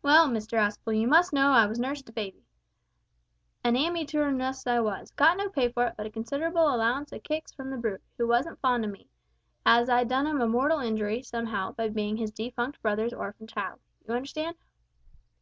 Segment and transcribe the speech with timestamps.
[0.00, 2.46] Well, Mr Aspel, you must know I was nuss to baby.
[3.62, 7.20] An amytoor nuss I was got no pay for it, but a considerable allowance o'
[7.20, 9.10] kicks from the Brute, who wasn't fond o' me,
[9.66, 13.80] as I'd done 'im a mortal injury, somehow, by being his defunct brother's orphan child.
[14.08, 14.56] You understand?"